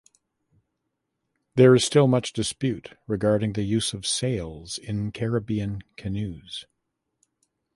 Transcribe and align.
These 1.55 1.69
is 1.69 1.83
still 1.85 2.07
much 2.07 2.33
dispute 2.33 2.97
regarding 3.05 3.53
the 3.53 3.61
use 3.61 3.93
of 3.93 4.07
sails 4.07 4.79
in 4.79 5.11
Caribbean 5.11 5.83
canoes. 5.95 6.65